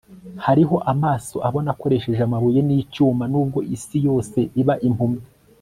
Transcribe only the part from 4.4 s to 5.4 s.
iba impumyi